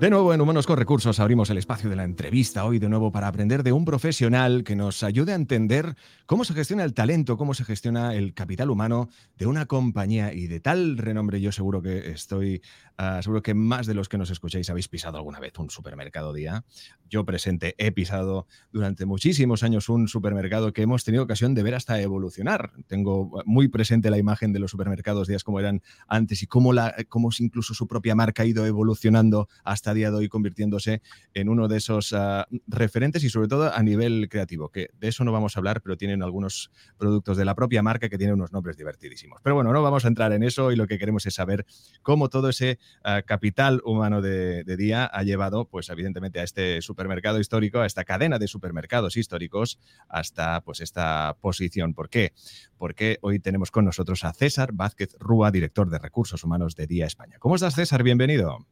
[0.00, 3.12] De nuevo en Humanos con Recursos abrimos el espacio de la entrevista hoy de nuevo
[3.12, 7.36] para aprender de un profesional que nos ayude a entender cómo se gestiona el talento,
[7.36, 11.82] cómo se gestiona el capital humano de una compañía y de tal renombre yo seguro
[11.82, 12.62] que estoy,
[12.98, 16.32] uh, seguro que más de los que nos escucháis habéis pisado alguna vez un supermercado
[16.32, 16.64] día.
[17.06, 21.74] Yo presente he pisado durante muchísimos años un supermercado que hemos tenido ocasión de ver
[21.74, 22.72] hasta evolucionar.
[22.86, 26.94] Tengo muy presente la imagen de los supermercados días como eran antes y cómo, la,
[27.10, 31.02] cómo incluso su propia marca ha ido evolucionando hasta día de hoy convirtiéndose
[31.34, 35.24] en uno de esos uh, referentes y sobre todo a nivel creativo, que de eso
[35.24, 38.52] no vamos a hablar, pero tienen algunos productos de la propia marca que tienen unos
[38.52, 39.40] nombres divertidísimos.
[39.42, 41.66] Pero bueno, no vamos a entrar en eso y lo que queremos es saber
[42.02, 46.80] cómo todo ese uh, capital humano de, de, día ha llevado, pues evidentemente, a este
[46.82, 51.94] supermercado histórico, a esta cadena de supermercados históricos, hasta pues esta posición.
[51.94, 52.32] ¿Por qué?
[52.78, 57.06] Porque hoy tenemos con nosotros a César Vázquez Rúa, director de Recursos Humanos de Día
[57.06, 57.38] España.
[57.38, 58.02] ¿Cómo estás, César?
[58.02, 58.66] Bienvenido.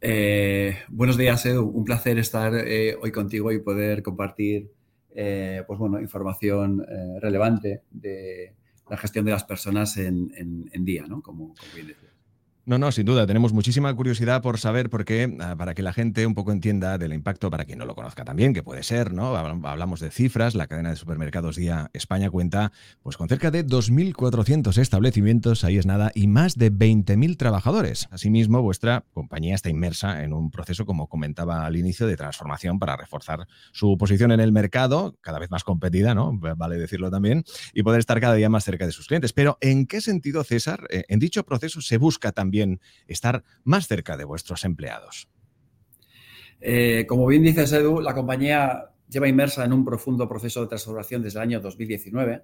[0.00, 1.64] Eh, buenos días, Edu.
[1.64, 4.70] Un placer estar eh, hoy contigo y poder compartir
[5.14, 8.54] eh, pues bueno, información eh, relevante de
[8.90, 10.30] la gestión de las personas en,
[10.84, 11.22] día, ¿no?
[11.22, 12.10] Como, como bien decía.
[12.68, 13.28] No, no, sin duda.
[13.28, 16.98] Tenemos muchísima curiosidad por saber por qué, ah, para que la gente un poco entienda
[16.98, 19.36] del impacto, para quien no lo conozca también, que puede ser, ¿no?
[19.36, 20.56] Hablamos de cifras.
[20.56, 22.72] La cadena de supermercados Día España cuenta
[23.04, 28.08] pues con cerca de 2.400 establecimientos, ahí es nada, y más de 20.000 trabajadores.
[28.10, 32.96] Asimismo, vuestra compañía está inmersa en un proceso, como comentaba al inicio, de transformación para
[32.96, 36.36] reforzar su posición en el mercado, cada vez más competida, ¿no?
[36.36, 37.44] Vale decirlo también,
[37.74, 39.32] y poder estar cada día más cerca de sus clientes.
[39.32, 42.55] Pero, ¿en qué sentido, César, eh, en dicho proceso se busca también
[43.06, 45.28] estar más cerca de vuestros empleados.
[46.60, 51.22] Eh, como bien dices, Edu, la compañía lleva inmersa en un profundo proceso de transformación
[51.22, 52.42] desde el año 2019,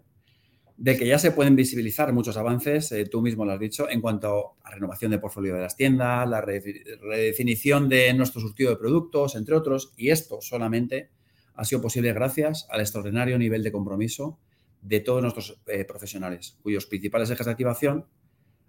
[0.76, 4.00] de que ya se pueden visibilizar muchos avances, eh, tú mismo lo has dicho, en
[4.00, 9.36] cuanto a renovación de portfolio de las tiendas, la redefinición de nuestro surtido de productos,
[9.36, 11.10] entre otros, y esto solamente
[11.54, 14.38] ha sido posible gracias al extraordinario nivel de compromiso
[14.80, 18.06] de todos nuestros eh, profesionales, cuyos principales ejes de activación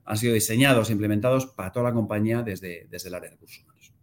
[0.05, 3.63] han sido diseñados e implementados para toda la compañía desde, desde el área de recursos
[3.63, 3.93] humanos.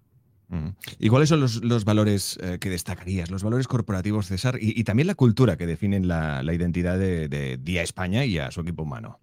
[0.48, 0.68] Mm.
[0.98, 4.84] ¿Y cuáles son los, los valores eh, que destacarías, los valores corporativos, César, y, y
[4.84, 8.62] también la cultura que definen la, la identidad de, de, Día España y a su
[8.62, 9.20] equipo humano?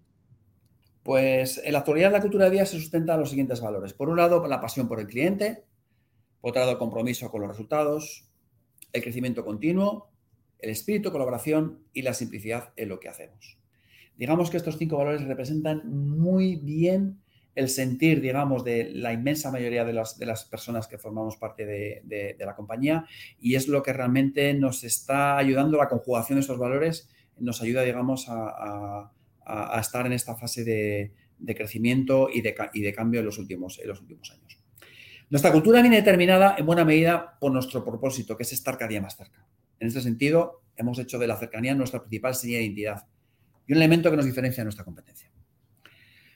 [1.02, 3.92] Pues en la actualidad la cultura de Día se sustenta en los siguientes valores.
[3.92, 5.64] Por un lado, la pasión por el cliente,
[6.40, 8.28] por otro lado, el compromiso con los resultados,
[8.92, 10.10] el crecimiento continuo,
[10.60, 13.57] el espíritu de colaboración y la simplicidad en lo que hacemos.
[14.18, 17.20] Digamos que estos cinco valores representan muy bien
[17.54, 22.56] el sentir, digamos, de la inmensa mayoría de las, personas que formamos parte de, la
[22.56, 23.06] compañía
[23.40, 27.08] y es lo que realmente nos está ayudando, la conjugación de estos valores
[27.38, 29.12] nos ayuda, digamos, a,
[29.44, 31.12] a, estar en esta fase de,
[31.54, 32.38] crecimiento y,
[32.74, 34.58] y de, cambio en los, últimos, en los últimos años.
[35.30, 39.00] Nuestra cultura viene determinada en buena medida por nuestro propósito, que es estar cada día
[39.00, 39.46] más cerca.
[39.78, 43.06] En este sentido, hemos hecho de la cercanía nuestra principal señal de identidad
[43.68, 45.30] y un elemento que nos diferencia de nuestra competencia.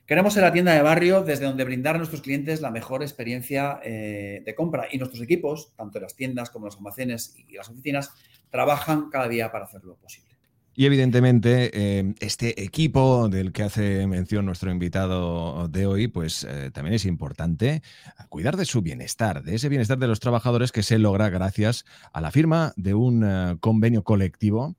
[0.06, 3.80] Queremos ser la tienda de barrio desde donde brindar a nuestros clientes la mejor experiencia
[3.82, 8.10] eh, de compra y nuestros equipos, tanto las tiendas como los almacenes y las oficinas,
[8.50, 10.31] trabajan cada día para hacerlo posible.
[10.74, 16.70] Y evidentemente eh, este equipo del que hace mención nuestro invitado de hoy, pues eh,
[16.72, 17.82] también es importante
[18.30, 21.84] cuidar de su bienestar, de ese bienestar de los trabajadores que se logra gracias
[22.14, 24.76] a la firma de un uh, convenio colectivo.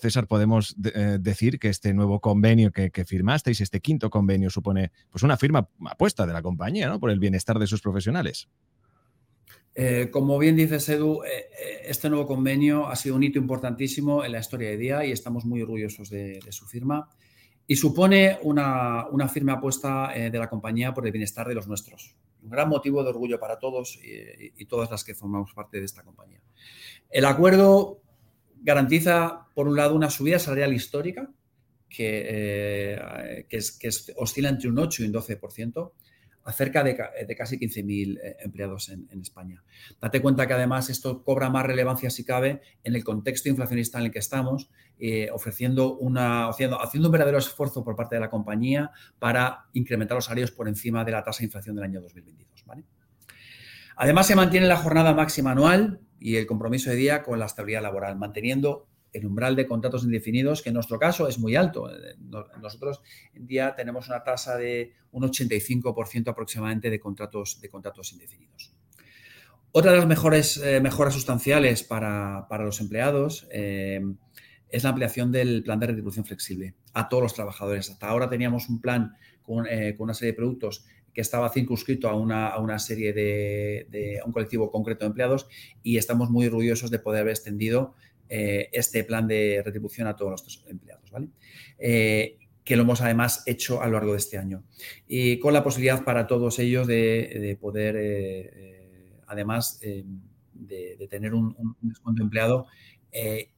[0.00, 4.92] César, podemos de, decir que este nuevo convenio que, que, firmasteis, este quinto convenio, supone
[5.10, 7.00] pues una firma apuesta de la compañía ¿no?
[7.00, 8.48] por el bienestar de sus profesionales.
[9.74, 11.48] Eh, como bien dices, Edu, eh,
[11.86, 15.44] este nuevo convenio ha sido un hito importantísimo en la historia de Día y estamos
[15.44, 17.08] muy orgullosos de, de su firma.
[17.66, 21.66] Y supone una, una firme apuesta eh, de la compañía por el bienestar de los
[21.66, 22.14] nuestros.
[22.42, 25.86] Un gran motivo de orgullo para todos y, y, todas las que formamos parte de
[25.86, 26.42] esta compañía.
[27.08, 28.02] El acuerdo
[28.60, 31.30] garantiza, por un lado, una subida salarial histórica
[31.88, 35.92] que, eh, que, es, que es, oscila entre un 8 y un 12%,
[36.44, 36.96] a cerca de,
[37.26, 39.62] de casi 15.000 eh, empleados en, España.
[40.00, 44.06] Date cuenta que además esto cobra más relevancia si cabe en el contexto inflacionista en
[44.06, 48.90] el que estamos, eh, ofreciendo una, haciendo, un verdadero esfuerzo por parte de la compañía
[49.18, 52.64] para incrementar los salarios por encima de la tasa de inflación del año 2022.
[52.66, 52.84] ¿vale?
[53.96, 57.82] Además, se mantiene la jornada máxima anual y el compromiso de día con la estabilidad
[57.82, 61.88] laboral, manteniendo el umbral de contratos indefinidos, que en nuestro caso es muy alto.
[62.60, 63.00] Nosotros
[63.32, 68.74] en día tenemos una tasa de un 85% aproximadamente de contratos, de contratos indefinidos.
[69.70, 74.00] Otra de las mejores eh, mejoras sustanciales para, los empleados eh,
[74.68, 77.90] es la ampliación del plan de retribución flexible a todos los trabajadores.
[77.90, 82.14] Hasta ahora teníamos un plan con, eh, una serie de productos que estaba circunscrito a
[82.14, 85.46] una, serie de, a un colectivo concreto de empleados
[85.82, 87.94] y estamos muy orgullosos de poder haber extendido
[88.28, 91.28] eh, este plan de retribución a todos nuestros empleados, ¿vale?
[91.78, 94.64] Eh, que lo hemos además hecho a lo largo de este año.
[95.06, 102.22] Y con la posibilidad para todos ellos de, poder, eh, además de, tener un, descuento
[102.22, 102.66] empleado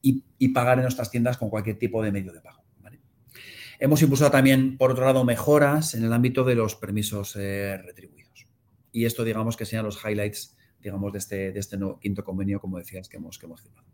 [0.01, 2.63] y, pagar en nuestras tiendas con cualquier tipo de medio de pago.
[3.79, 8.47] Hemos impulsado también, por otro lado, mejoras en el ámbito de los permisos retribuidos.
[8.91, 12.77] Y esto, digamos, que sean los highlights, digamos, de este, de este quinto convenio, como
[12.77, 13.87] decías, que hemos firmado.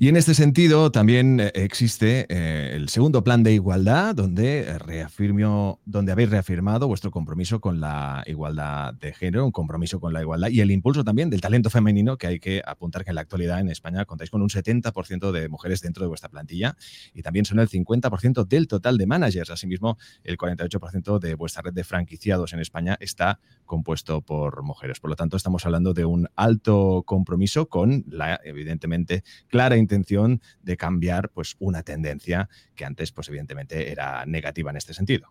[0.00, 5.76] Y en este sentido también eh, existe eh, el segundo plan de igualdad, donde, eh,
[5.86, 10.50] donde habéis reafirmado vuestro compromiso con la igualdad de género, un compromiso con la igualdad
[10.50, 13.58] y el impulso también del talento femenino, que hay que apuntar que en la actualidad
[13.58, 16.76] en España contáis con un 70% de mujeres dentro de vuestra plantilla
[17.12, 19.50] y también son el 50% del total de managers.
[19.50, 25.00] Asimismo, el 48% de vuestra red de franquiciados en España está compuesto por mujeres.
[25.00, 30.76] Por lo tanto, estamos hablando de un alto compromiso con la, evidentemente, clara intención de
[30.76, 35.28] cambiar pues, una tendencia que antes, pues, evidentemente, era negativa en este sentido.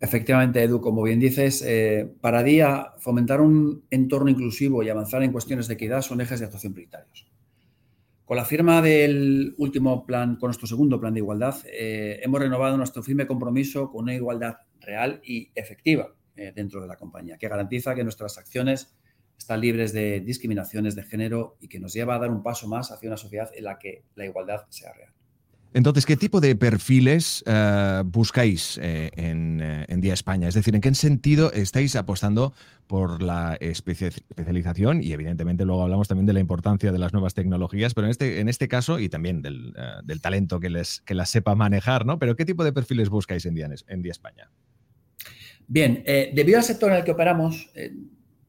[0.00, 5.32] Efectivamente, Edu, como bien dices, eh, para día fomentar un entorno inclusivo y avanzar en
[5.32, 7.30] cuestiones de equidad son ejes de actuación prioritarios.
[8.24, 12.76] Con la firma del último plan, con nuestro segundo plan de igualdad, eh, hemos renovado
[12.76, 17.48] nuestro firme compromiso con una igualdad real y efectiva eh, dentro de la compañía, que
[17.48, 18.96] garantiza que nuestras acciones
[19.40, 22.92] están libres de discriminaciones de género y que nos lleva a dar un paso más
[22.92, 25.10] hacia una sociedad en la que la igualdad sea real.
[25.72, 30.48] Entonces, ¿qué tipo de perfiles eh, buscáis eh, en, Día España?
[30.48, 32.52] Es decir, ¿en qué sentido estáis apostando
[32.86, 35.02] por la especialización?
[35.02, 38.40] Y evidentemente luego hablamos también de la importancia de las nuevas tecnologías, pero en este,
[38.40, 39.72] en este caso y también del,
[40.20, 42.18] talento que, les, que las sepa manejar, ¿no?
[42.18, 44.50] Pero ¿qué tipo de perfiles buscáis en Día, en Día España?
[45.66, 47.92] Bien, eh, debido al sector en el que operamos, eh,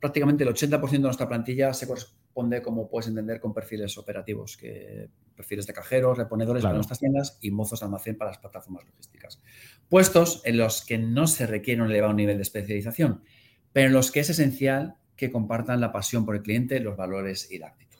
[0.01, 5.09] prácticamente el 80% de nuestra plantilla se corresponde, como puedes entender, con perfiles operativos, que
[5.36, 9.42] perfiles de cajeros, reponedores para nuestras tiendas y mozos de almacén para las plataformas logísticas.
[9.88, 13.24] Puestos en los que no se requiere un elevado nivel de especialización,
[13.71, 17.51] pero en los que es esencial que compartan la pasión por el cliente, los valores
[17.51, 17.90] y la actitud.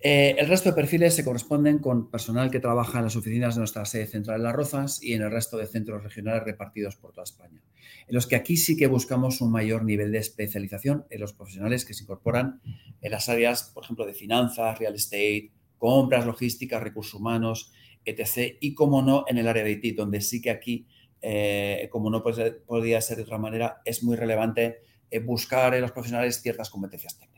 [0.00, 3.60] Eh, el resto de perfiles se corresponden con personal que trabaja en las oficinas de
[3.60, 7.12] nuestra sede central en Las Rozas y en el resto de centros regionales repartidos por
[7.12, 7.62] toda España,
[8.06, 11.84] en los que aquí sí que buscamos un mayor nivel de especialización en los profesionales
[11.84, 12.60] que se incorporan
[13.00, 17.72] en las áreas, por ejemplo, de finanzas, real estate, compras, logística, recursos humanos,
[18.04, 18.56] etc.
[18.60, 20.86] Y, como no, en el área de IT, donde sí que aquí,
[21.22, 25.92] eh, como no podría ser de otra manera, es muy relevante eh, buscar en los
[25.92, 27.35] profesionales ciertas competencias técnicas.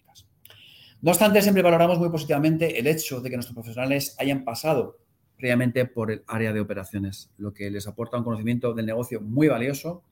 [1.01, 4.99] No obstante, siempre valoramos muy positivamente el hecho de que nuestros profesionales hayan pasado
[5.37, 9.47] previamente por el área de operaciones, lo que les aporta un conocimiento del negocio muy
[9.47, 10.03] valioso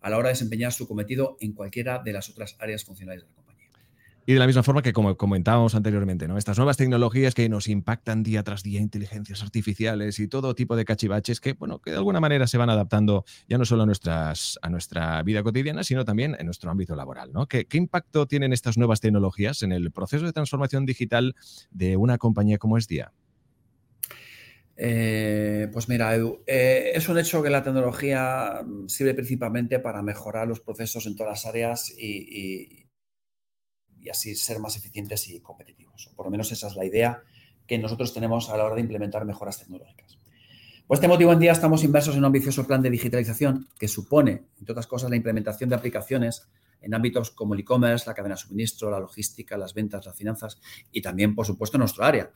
[0.00, 3.28] a la hora de desempeñar su cometido en cualquiera de las otras áreas funcionales de
[3.28, 3.49] la compañía.
[4.26, 6.36] Y de la misma forma que como comentábamos anteriormente, ¿no?
[6.36, 10.84] estas nuevas tecnologías que nos impactan día tras día, inteligencias artificiales y todo tipo de
[10.84, 14.58] cachivaches que, bueno, que de alguna manera se van adaptando ya no solo a, nuestras,
[14.62, 17.32] a nuestra vida cotidiana, sino también en nuestro ámbito laboral.
[17.32, 17.46] ¿no?
[17.46, 21.34] ¿Qué, impacto tienen estas nuevas tecnologías en el proceso de transformación digital
[21.70, 23.12] de una compañía como es Día?
[24.82, 30.48] Eh, pues mira, Edu, eh, es un hecho que la tecnología sirve principalmente para mejorar
[30.48, 32.79] los procesos en todas las áreas y,
[34.02, 36.10] y así ser más eficientes y competitivos.
[36.16, 37.22] por lo menos esa es la idea
[37.66, 40.18] que nosotros tenemos a la hora de implementar mejoras tecnológicas.
[40.86, 44.48] Por este motivo, en día estamos inversos en un ambicioso plan de digitalización que supone,
[44.58, 46.48] entre otras cosas, la implementación de aplicaciones
[46.80, 50.60] en ámbitos como el e-commerce, la cadena de suministro, la logística, las ventas, las finanzas
[50.90, 52.32] y también, por supuesto, en nuestro área,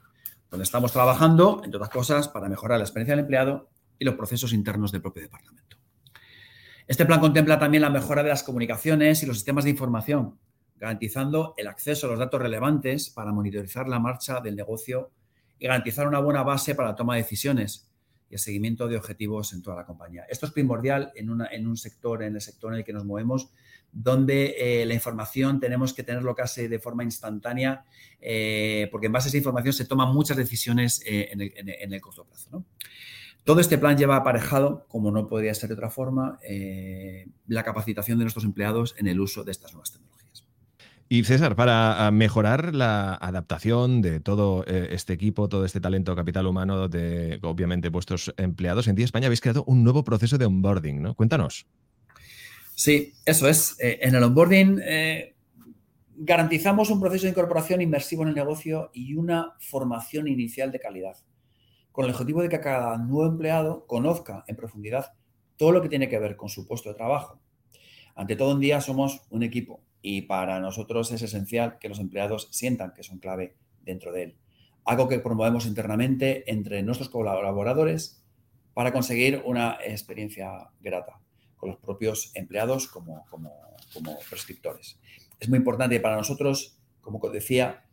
[0.50, 4.52] donde estamos trabajando, entre otras cosas, para mejorar la experiencia del empleado y los procesos
[4.52, 5.78] internos del propio departamento.
[6.86, 10.38] Este plan contempla también la mejora de las comunicaciones y los sistemas de información,
[10.84, 15.10] garantizando el acceso a los datos relevantes para monitorizar la marcha del negocio
[15.58, 17.90] y garantizar una buena base para la toma de decisiones
[18.28, 20.26] y el seguimiento de objetivos en toda la compañía.
[20.28, 23.48] Esto es primordial en, un sector, en el sector en el que nos movemos,
[23.92, 27.86] donde eh, la información tenemos que tenerlo casi de forma instantánea,
[28.20, 32.26] eh, porque en base a esa información se toman muchas decisiones eh, en, el, corto
[32.26, 32.62] plazo.
[33.44, 36.38] Todo este plan lleva aparejado, como no podría ser de otra forma,
[37.46, 40.13] la capacitación de nuestros empleados en el uso de estas nuevas tecnologías.
[41.08, 46.16] Y César, para ah, mejorar la adaptación de todo eh, este equipo, todo este talento
[46.16, 50.46] capital humano de, obviamente, vuestros empleados, en Día España habéis creado un nuevo proceso de
[50.46, 51.14] onboarding, ¿no?
[51.14, 51.66] Cuéntanos.
[52.74, 53.76] Sí, eso es.
[53.80, 54.80] Eh, en el onboarding
[56.16, 61.16] garantizamos un proceso de incorporación inmersivo en el negocio y una formación inicial de calidad
[61.94, 65.12] con el objetivo de que cada nuevo empleado conozca en profundidad
[65.56, 67.40] todo lo que tiene que ver con su puesto de trabajo.
[68.16, 72.48] Ante todo, un día somos un equipo y para nosotros es esencial que los empleados
[72.50, 74.36] sientan que son clave dentro de él.
[74.84, 78.22] Algo que promovemos internamente entre nuestros colaboradores
[78.74, 81.20] para conseguir una experiencia grata
[81.56, 83.50] con los propios empleados como, como,
[83.94, 85.00] como prescriptores.
[85.40, 87.84] Es muy importante para nosotros, como decía,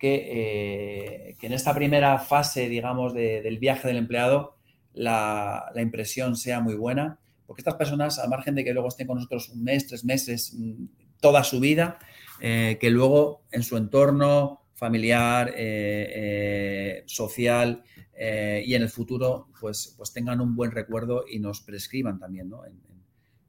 [0.00, 4.56] eh, que, en esta primera fase, digamos, del viaje del empleado,
[4.92, 9.16] la, impresión sea muy buena, porque estas personas, al margen de que luego estén con
[9.16, 11.98] nosotros un mes, tres meses, mm, toda su vida,
[12.40, 17.82] eh, que luego en su entorno familiar, eh, social
[18.18, 22.50] y en el futuro, pues, pues tengan un buen recuerdo y nos prescriban también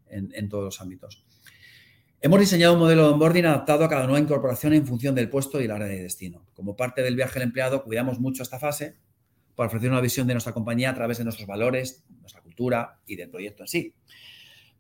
[0.09, 1.25] en todos los ámbitos.
[2.19, 5.61] Hemos diseñado un modelo de onboarding adaptado a cada nueva incorporación en función del puesto
[5.61, 6.47] y el área de destino.
[6.55, 8.97] Como parte del viaje del empleado, cuidamos mucho esta fase
[9.53, 13.17] para ofrecer una visión de nuestra compañía a través de nuestros valores, nuestra cultura y
[13.17, 13.93] del proyecto en sí.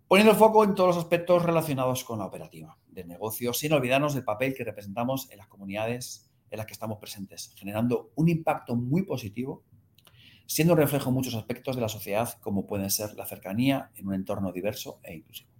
[0.07, 4.13] Poniendo el foco en todos los aspectos relacionados con la operativa del negocio, sin olvidarnos
[4.13, 8.77] del papel que representamos en las comunidades en las que estamos presentes, generando un impacto
[8.77, 9.65] muy positivo,
[10.45, 14.07] siendo un reflejo en muchos aspectos de la sociedad, como pueden ser la cercanía en
[14.07, 15.56] un entorno diverso e inclusivo.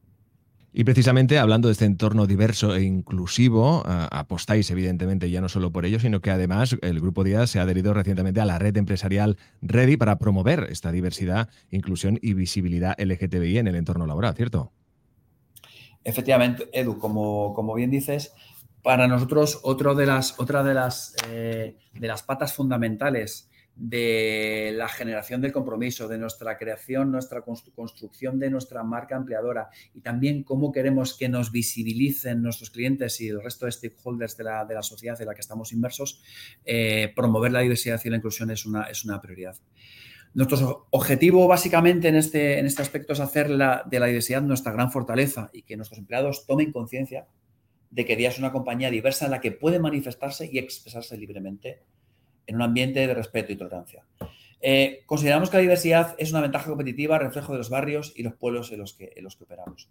[0.73, 5.85] Y precisamente hablando de este entorno diverso e inclusivo, apostáis evidentemente ya no solo por
[5.85, 9.37] ello, sino que además el Grupo Díaz se ha adherido recientemente a la red empresarial
[9.61, 14.71] Ready para promover esta diversidad, inclusión y visibilidad LGTBI en el entorno laboral, ¿cierto?
[16.03, 18.33] Efectivamente, Edu, como, como bien dices,
[18.83, 24.87] para nosotros otro de las, otra de las, eh, de las patas fundamentales de la
[24.89, 30.71] generación del compromiso, de nuestra creación, nuestra construcción de nuestra marca empleadora y también cómo
[30.71, 34.81] queremos que nos visibilicen nuestros clientes y el resto de stakeholders de la, de la
[34.81, 36.23] sociedad en la que estamos inmersos,
[36.65, 39.55] eh, promover la diversidad y la inclusión es una, es una prioridad.
[40.33, 43.55] Nuestro objetivo básicamente en este, en este aspecto es hacer de
[43.99, 47.27] la diversidad nuestra gran fortaleza y que nuestros empleados tomen conciencia
[47.91, 51.83] de que Día es una compañía diversa en la que pueden manifestarse y expresarse libremente
[52.47, 54.03] en un ambiente de respeto y tolerancia.
[54.61, 58.33] Eh, consideramos que la diversidad es una ventaja competitiva, reflejo de los barrios y los
[58.33, 59.89] pueblos en los que, en los que operamos.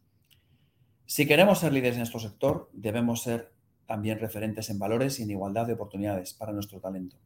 [1.04, 3.52] Si queremos ser líderes en nuestro sector, debemos ser
[3.86, 7.16] también referentes en valores y en igualdad de oportunidades para nuestro talento.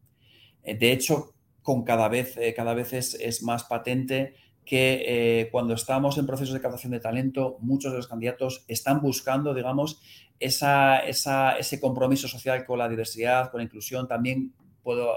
[0.63, 1.33] Eh, de hecho,
[1.63, 4.35] con cada vez, eh, cada vez es, más patente
[4.67, 9.53] que cuando estamos en procesos de captación de talento, muchos de los candidatos están buscando,
[9.53, 10.01] digamos,
[10.39, 15.15] ese compromiso social con la diversidad, con la inclusión, también puedo,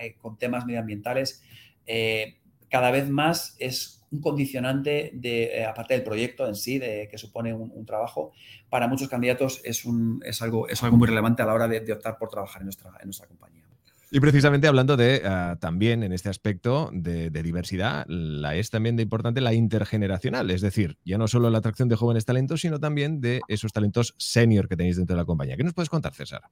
[0.00, 1.42] eh, con temas medioambientales,
[1.86, 2.38] eh,
[2.68, 7.18] cada vez más es un condicionante de, eh, aparte del proyecto en sí, de, que
[7.18, 8.32] supone un, trabajo,
[8.68, 11.92] para muchos candidatos es, un, es, algo, es algo muy relevante a la hora de,
[11.92, 13.62] optar por trabajar en nuestra, en nuestra compañía.
[14.10, 15.22] Y precisamente hablando de
[15.58, 20.98] también en este aspecto de, diversidad, la es también de importante la intergeneracional, es decir,
[21.02, 24.76] ya no solo la atracción de jóvenes talentos, sino también de esos talentos senior que
[24.76, 25.56] tenéis dentro de la compañía.
[25.56, 26.42] ¿Qué nos puedes contar, César?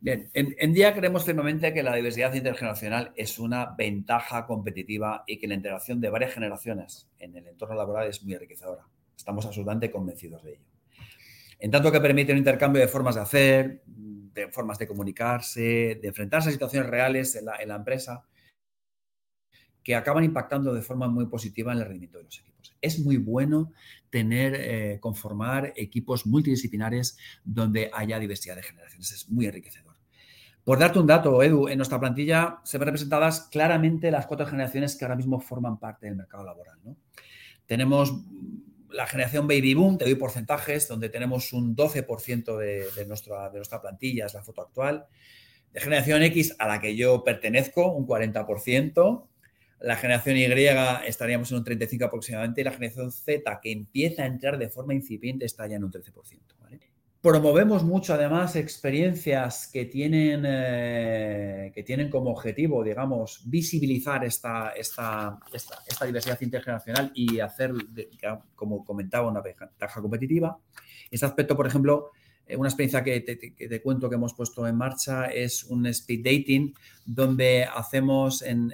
[0.00, 5.48] Bien, en, Día creemos firmemente que la diversidad intergeneracional es una ventaja competitiva y que
[5.48, 8.86] la integración de varias generaciones en el entorno laboral es muy enriquecedora.
[9.16, 10.62] Estamos absolutamente convencidos de ello.
[11.58, 16.08] En tanto que permite un intercambio de formas de hacer, de formas de comunicarse, de
[16.08, 18.24] enfrentarse a situaciones reales en la, empresa,
[19.82, 22.76] que acaban impactando de forma muy positiva en el rendimiento de los equipos.
[22.80, 23.72] Es muy bueno
[24.10, 29.10] tener, eh, conformar equipos multidisciplinares donde haya diversidad de generaciones.
[29.10, 29.87] Es muy enriquecedor.
[30.68, 34.96] Por darte un dato, Edu, en nuestra plantilla se ven representadas claramente las cuatro generaciones
[34.96, 36.76] que ahora mismo forman parte del mercado laboral.
[37.64, 38.12] Tenemos
[38.90, 43.80] la generación Baby Boom, te doy porcentajes, donde tenemos un 12% de, nuestra, de nuestra
[43.80, 45.06] plantilla, es la foto actual.
[45.72, 49.26] De generación X, a la que yo pertenezco, un 40%.
[49.80, 50.44] La generación Y
[51.08, 52.60] estaríamos en un 35% aproximadamente.
[52.60, 55.90] Y la generación Z, que empieza a entrar de forma incipiente, está ya en un
[55.90, 56.12] 13%.
[56.60, 56.78] ¿vale?
[57.28, 65.38] Promovemos mucho, además, experiencias que tienen, eh, que tienen como objetivo, digamos, visibilizar esta, esta,
[65.52, 67.74] esta, diversidad intergeneracional y hacer,
[68.54, 70.58] como comentaba, una ventaja competitiva.
[71.10, 72.12] Este aspecto, por ejemplo,
[72.46, 76.72] eh, una experiencia que te, cuento que hemos puesto en marcha es un speed dating
[77.04, 78.72] donde hacemos en,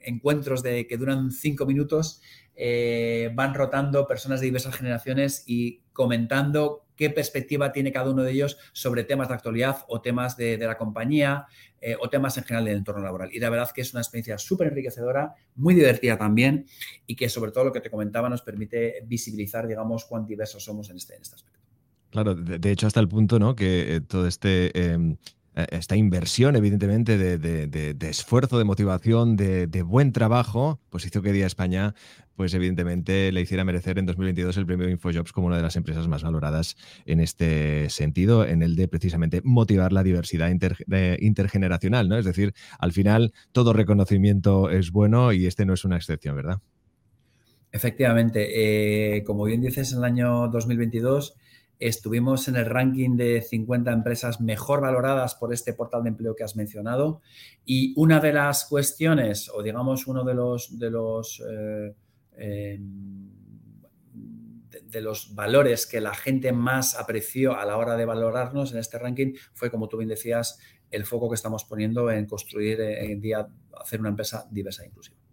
[0.00, 2.20] encuentros de, que duran cinco minutos,
[2.54, 8.32] eh, van rotando personas de diversas generaciones y comentando qué perspectiva tiene cada uno de
[8.32, 11.46] ellos sobre temas de actualidad o temas de, la compañía
[11.80, 13.30] eh, o temas en general del entorno laboral.
[13.32, 16.66] Y la verdad que es una experiencia súper enriquecedora, muy divertida también
[17.06, 20.90] y que sobre todo lo que te comentaba nos permite visibilizar, digamos, cuán diversos somos
[20.90, 21.60] en este, en este aspecto.
[22.10, 23.54] Claro, de, hecho hasta el punto, ¿no?
[23.54, 24.70] Que eh, todo este...
[24.78, 25.16] Em,
[25.56, 31.94] esta inversión, evidentemente, de, esfuerzo, de motivación, de, buen trabajo, pues hizo que Día España,
[32.34, 36.08] pues evidentemente le hiciera merecer en 2022 el premio InfoJobs como una de las empresas
[36.08, 42.18] más valoradas en este sentido, en el de precisamente motivar la diversidad intergeneracional, ¿no?
[42.18, 46.58] Es decir, al final todo reconocimiento es bueno y este no es una excepción, ¿verdad?
[47.72, 51.34] Efectivamente, eh, como bien dices, en el año 2022
[51.78, 56.42] Estuvimos en el ranking de 50 empresas mejor valoradas por este portal de empleo que
[56.42, 57.20] has mencionado.
[57.64, 61.94] Y una de las cuestiones, o digamos uno de los, de los, eh,
[62.36, 63.30] em,
[64.70, 68.98] de, los valores que la gente más apreció a la hora de valorarnos en este
[68.98, 70.58] ranking fue, como tú bien decías,
[70.90, 73.46] el foco que estamos poniendo en construir, eh, en día,
[73.78, 75.25] hacer una empresa diversa e inclusiva.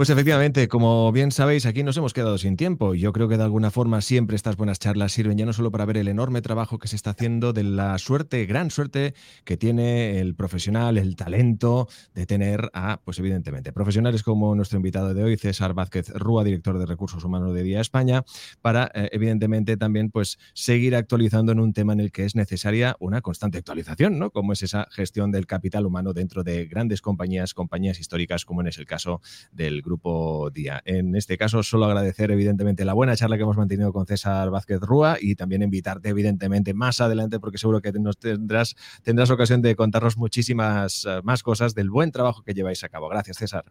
[0.00, 2.94] Pues efectivamente, como bien sabéis, aquí nos hemos quedado sin tiempo.
[2.94, 5.84] Yo creo que de alguna forma siempre estas buenas charlas sirven ya no solo para
[5.84, 9.12] ver el enorme trabajo que se está haciendo, de la suerte, gran suerte
[9.44, 15.12] que tiene el profesional, el talento de tener a, pues evidentemente, profesionales como nuestro invitado
[15.12, 18.24] de hoy, César Vázquez Rúa, director de Recursos Humanos de Día España,
[18.62, 22.96] para eh, evidentemente también pues seguir actualizando en un tema en el que es necesaria
[23.00, 24.30] una constante actualización, ¿no?
[24.30, 28.78] Como es esa gestión del capital humano dentro de grandes compañías, compañías históricas, como es
[28.78, 29.20] el caso
[29.52, 30.80] del grupo Grupo Día.
[30.84, 34.78] En este caso, solo agradecer evidentemente la buena charla que hemos mantenido con César Vázquez
[34.80, 39.74] Rúa y también invitarte evidentemente más adelante porque seguro que nos tendrás, tendrás ocasión de
[39.74, 43.08] contarnos muchísimas eh, más cosas del buen trabajo que lleváis a cabo.
[43.08, 43.64] Gracias, César.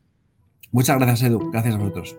[0.72, 1.50] Muchas gracias, Edu.
[1.52, 2.18] Gracias a vosotros.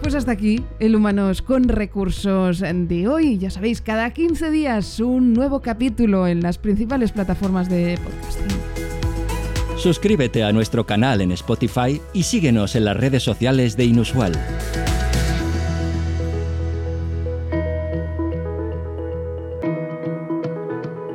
[0.00, 3.36] Pues hasta aquí el Humanos con Recursos de hoy.
[3.36, 8.71] Ya sabéis, cada 15 días un nuevo capítulo en las principales plataformas de podcasting.
[9.82, 14.32] Suscríbete a nuestro canal en Spotify y síguenos en las redes sociales de Inusual.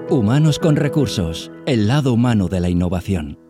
[0.10, 3.47] Humanos con recursos, el lado humano de la innovación.